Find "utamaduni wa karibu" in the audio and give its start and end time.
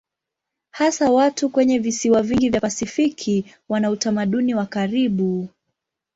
3.91-5.49